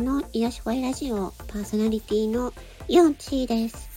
[0.00, 2.54] の癒し声ラジオパーソナリティの
[2.88, 3.90] ヨンチーです。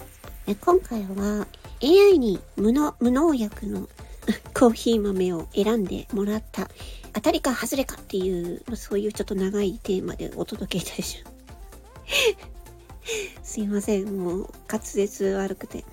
[0.47, 1.47] え今回は
[1.81, 3.88] AI に無の無農薬の
[4.53, 6.70] コーヒー豆を選んでもらった
[7.13, 11.35] 当たりか外れかっていう、まそういうちょっと長いテーマでお届けいたします。
[13.54, 15.85] すいません、もう滑舌悪くて。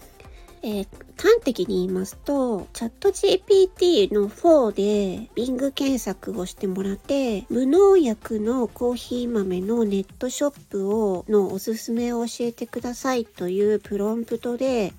[0.63, 0.89] えー
[1.21, 14.95] 端的に言いますと、チャット GPT の4で Bing 検索をしてもらって、無農薬のコーヒー豆のネットショップを、のおすすめを教えてくださいというプロンプトで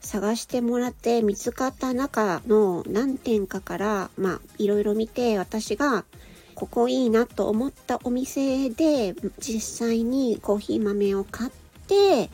[0.00, 6.06] 探してもらって見つかった中の何点かから、まあ、いろいろ見て私が
[6.54, 11.50] ここいいなと思ったお店で実際にコーヒー豆を買っ
[11.86, 12.30] て、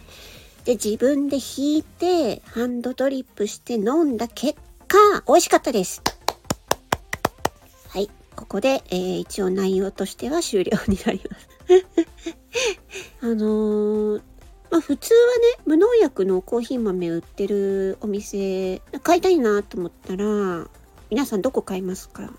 [0.69, 4.53] で、自分で引いて、ハンドドリップして飲んだ結
[4.87, 6.03] 果、美味しかったです。
[7.89, 8.11] はい。
[8.37, 11.49] ここで、えー一応内容としては終了になります。
[13.23, 14.23] あのー
[14.71, 20.69] まあ普通はね、無農薬のコーヒー豆売ってるお店、買いたいなと思ったら、
[21.09, 22.31] 皆さんどこ買いますか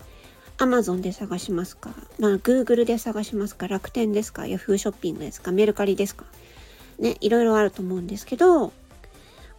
[0.58, 1.90] ？Amazon で探しますか？
[2.20, 3.66] まあ Google で探しますか？
[3.66, 5.50] 楽天ですか？Yahoo ショッピングですか？
[5.50, 6.24] メルカリですか？
[7.00, 8.72] ね、いろいろあると思うんですけど、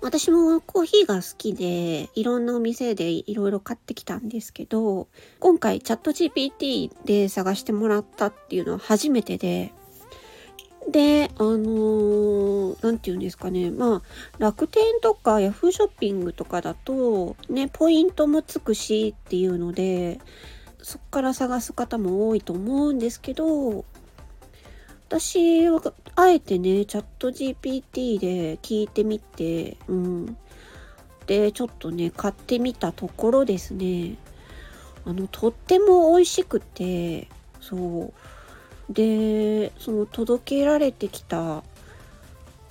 [0.01, 5.07] 私もコーヒーが好きで、いろんなお店でいろいろ買ってきたんですけど、
[5.39, 9.73] 今回チャット GPT で探してもらったっていうのは初めてで、
[10.89, 13.69] で、あのーて言うんですかね。
[13.69, 14.01] まあ、
[14.39, 20.19] 楽天とか Yahoo ショッピングとかだと、ね、ポイントもつくしっていうので、
[20.81, 23.85] そっから探す方も多いと思うんですけど、
[25.11, 25.81] 私は
[26.15, 30.37] あえてねチャット GPT で聞いてみてうん。
[31.27, 34.15] でちょっとね買ってみたところですね。
[35.03, 37.27] あのとっても美味しくて
[37.59, 38.13] そ
[38.89, 38.93] う。
[38.93, 41.63] でその届けられてきた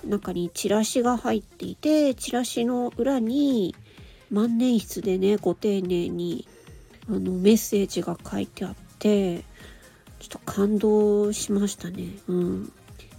[0.07, 3.75] 中にチラシが入っていてチラシの裏に
[4.31, 6.49] 万年筆でねご丁寧に
[7.07, 9.45] あのメッセージが書いてあって
[10.21, 12.09] ちょっと感動しましたね。
[12.29, 12.73] うん。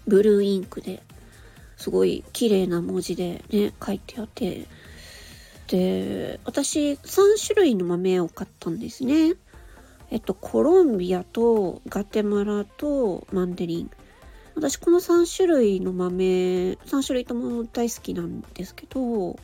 [0.08, 1.04] ブルーインクで、
[1.78, 4.68] すごい綺麗な文字でね、書いてあって。
[5.68, 6.98] で、私3
[7.46, 9.34] 種類の豆を買ったんですね。
[10.12, 13.92] えっと、コロンビアとガテマラとマンデリン。
[14.54, 19.40] 私この3種類の豆、3種類とも大好きなんですけど、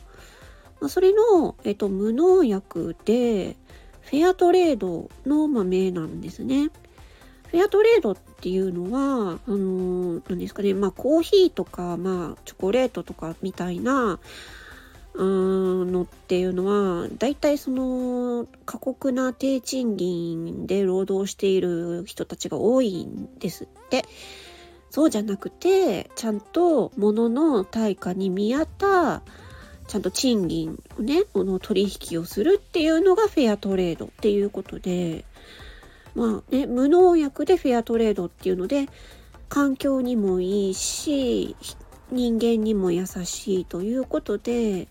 [0.80, 3.56] まあ、それの、えっと、無農薬で、
[4.02, 6.70] フェアトレードの豆なんですね。
[7.50, 14.18] フェアトレードっていうのは、あのー、なんですかね、まあコーヒーとか、まあチョコレートとかみたいな、
[15.14, 15.24] うー
[15.84, 24.04] んのっていうのは、大体その過酷な低賃金で労働している人たちが多いんですって。
[24.90, 29.22] そうじゃなくて、ちゃんと物の対価に見合った、
[29.86, 35.24] ちゃんと賃金をね、この取引をするっていうのがフェアトレードっていうことで、
[36.14, 38.88] まあね、無農薬でフェアトレードっていうので、
[39.48, 41.56] 環境にもいいし、
[42.10, 44.88] 人間にも優しいということで、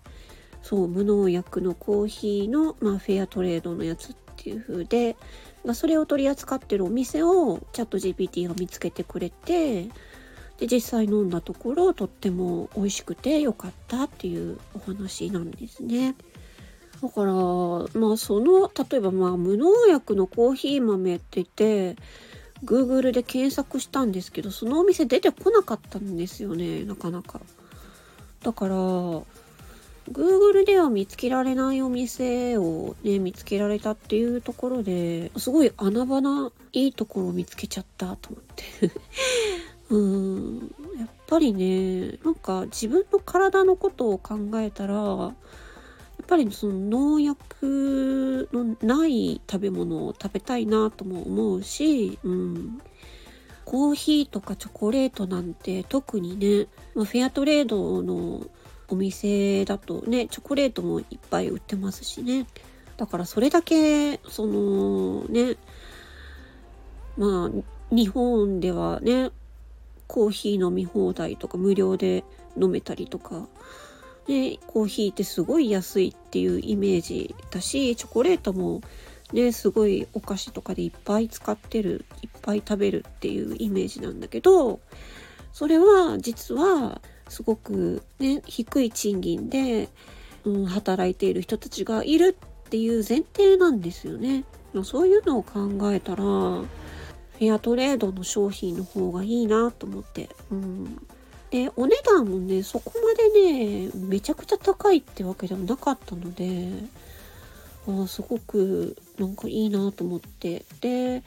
[0.61, 5.15] そう、無農薬のコーヒーの、まあ、フェアトレードのやつっていう風で、
[5.63, 9.89] まあ、それを取り扱ってるお店をチャット GPT が見つけてくれて、
[10.57, 16.15] で、実際飲んだところ、とっても美味しくて良かったっていうお話なんですね。
[17.01, 17.33] だから、
[17.99, 21.95] まあその、例えばまあ無農薬のコーヒー豆って言って、
[22.63, 27.39] Google で検索したんですけど、そのお店出てこなかったんですよね、なかなか。
[28.41, 28.75] だから、
[30.11, 38.63] Google では見つけられないお店をね、見つけられたっていうところで、すごい穴場ないいところを見つけちゃったと思って。
[39.89, 45.33] うーん、やっぱりね、なんか自分の体のことを考えたら、
[46.27, 52.81] ぱりその農薬のない食べ物を食べたいなとも思うし、うん、
[53.65, 58.45] コーヒーとかチョコレートなんて特にね、まあ、フェアトレードの
[58.89, 62.45] お店だとねチョコレートもいっぱい売ってますしね。
[62.97, 65.55] だからそれだけそのね
[67.17, 69.31] まあ日本ではね
[70.07, 72.23] コーヒー飲み放題とか無料で
[72.59, 73.47] 飲めたりとか
[74.27, 78.81] ね、コーヒーってすごい安いっていうイメージだし、チョコレートも
[79.33, 84.79] ね、すごいお菓子とかでいっぱい使ってる、いっぱい食べるっていうイメージなんだけど、
[85.53, 89.89] それは実はすごくね、低い賃金で、
[90.45, 94.43] うん、働いている人たちがいるっていう前提なんですよね。
[94.83, 100.29] そういうのを考えたら、フェアトレードの商品の方がいいなと思って。
[100.51, 101.01] うん。
[101.49, 106.69] で、お値段もね、そこまでね、めちゃくちゃ高いってわけではなかったので、
[107.87, 110.65] あすごくなんかいいなと思って。
[110.81, 111.23] で、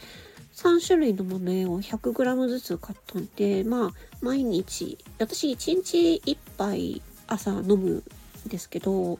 [0.54, 3.90] 3種類の豆を 100g ずつ買ったんで、まあ、
[4.20, 9.18] 毎日、私1日1杯朝飲むんですけど、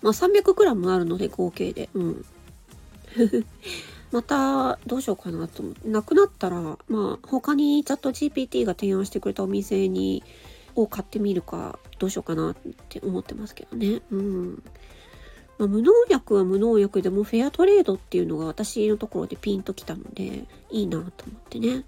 [0.00, 2.24] まあ 300g あるので合計で、うん。
[4.10, 10.22] またどうしようかなと思って、なくなったら、まあ他にチャット GPT が提案してくれたお店に、
[10.74, 12.54] を買ってみるか、どうしようかなっ
[12.88, 14.00] て思ってますけどね。
[14.10, 14.62] うん。
[15.58, 21.84] まあ、無農薬は無農薬でもフェアトレードっていうのが私のところでピンときたので、いいなと思ってね。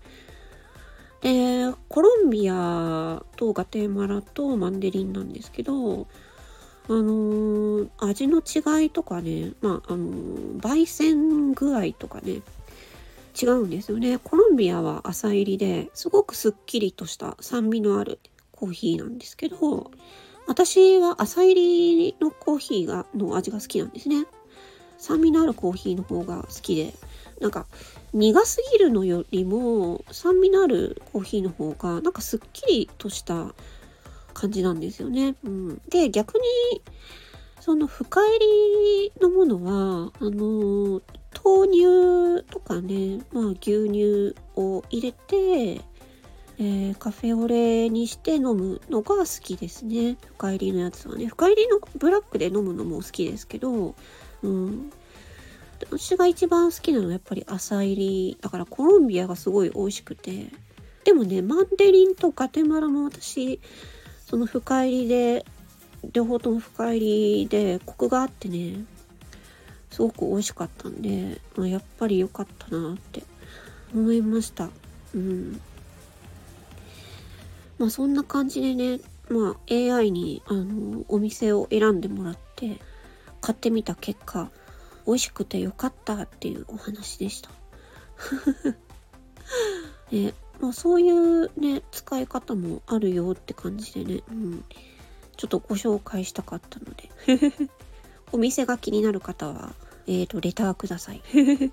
[1.20, 6.08] で、コロンビアとガテマラとマンデリンなんですけど、
[6.90, 12.42] あのー、味の違いとかね、まあ、あのー、焙煎具合とかね、
[13.40, 14.18] 違うんですよね。
[14.18, 18.18] コロンビアは浅入りですごくすっきりとした酸味のある
[18.50, 19.92] コーヒーなんですけど、
[20.48, 24.26] 私は浅入りのコーヒーが、の味が好きなんですね。
[24.98, 26.92] 酸味のあるコーヒーの方が好きで、
[27.40, 27.66] なんか
[28.12, 33.54] 苦すぎるのよりも酸味のあるコーヒーの方がなんかすっきりとした
[34.32, 35.34] 感じなんですよね。
[35.44, 36.82] うん、で逆に
[37.60, 41.02] その深入りのものはあの
[41.44, 45.80] 豆乳とかね、まあ、牛乳を入れて、
[46.58, 50.16] えー、カフェオレにして飲むのが好きですね。
[50.36, 51.26] 深入りのやつはね。
[51.26, 53.94] 深入りのブラックで飲むのも好きですけど、
[54.42, 54.90] うん。
[55.80, 58.38] 私が一番好きなのはやっぱり浅入り。
[58.40, 60.48] だからコロンビアがすごい美味しくて。
[61.04, 63.60] でもね、マンデリンとガテマラも私、
[64.30, 65.44] その深入りで
[66.12, 67.00] 両方とも深入
[67.40, 68.84] りでコクがあってね
[69.90, 73.24] すごく美味しかったんで、やっぱり良かったなって
[73.92, 74.68] 思いました。
[75.16, 75.60] うん。
[77.76, 82.78] まあそんな感じでねまあ AI にあのお店を選んでもらって
[83.40, 84.48] 買ってみた結果
[85.08, 87.50] 美味しくてよかったっていうお話でした。
[90.12, 90.34] ね。
[90.60, 94.64] まあそういうね、使い方もあるよって感じでね、うん。
[95.36, 97.10] ちょっとご紹介したかったので。
[98.32, 99.74] お店が気になる方は、
[100.06, 101.22] えっ、ー、と、レターください。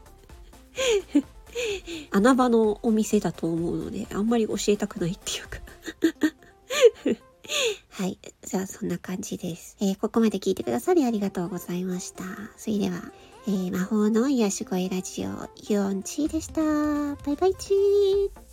[2.12, 5.60] 穴場のお店だと思うので、あんまり教えたくないっていうか
[7.90, 8.20] はい。
[8.44, 9.78] じゃあ、そんな感じです。
[9.80, 12.24] えー、ここまで聞いてくださりありがとうございました。
[12.58, 13.12] それでは、
[13.48, 16.62] えー、魔法の癒し声ラジオ、ユオンチーでした。
[17.24, 18.47] バイバイチー。